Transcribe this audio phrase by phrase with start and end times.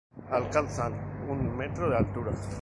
[0.37, 0.87] Alcanza
[1.27, 2.31] un metro de altura.